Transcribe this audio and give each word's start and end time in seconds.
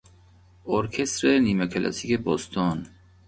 ارکستر 0.75 1.39
نیمه 1.39 1.67
کلاسیک 1.67 2.19
بوستون 2.23 2.85